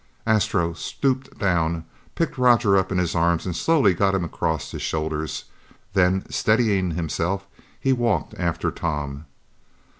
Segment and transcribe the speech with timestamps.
[0.25, 4.81] Astro stooped down, picked Roger up in his arms and slowly got him across his
[4.81, 5.43] shoulders.
[5.93, 7.45] Then steadying himself,
[7.79, 9.25] he walked after Tom.